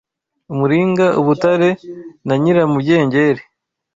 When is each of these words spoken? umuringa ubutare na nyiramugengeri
umuringa 0.51 1.05
ubutare 1.19 1.69
na 2.25 2.35
nyiramugengeri 2.41 3.41